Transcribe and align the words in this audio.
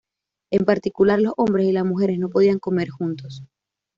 En 0.49 0.65
particular, 0.65 1.21
los 1.21 1.35
hombres 1.37 1.67
y 1.67 1.71
las 1.71 1.85
mujeres 1.85 2.17
no 2.17 2.27
podían 2.29 2.57
comer 2.57 2.89
juntos. 2.89 3.43